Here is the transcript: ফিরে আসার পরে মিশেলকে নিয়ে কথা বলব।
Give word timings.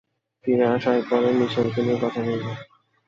ফিরে 0.45 0.65
আসার 0.67 0.99
পরে 1.09 1.29
মিশেলকে 1.39 1.81
নিয়ে 1.81 1.99
কথা 2.01 2.21
বলব। 2.27 2.45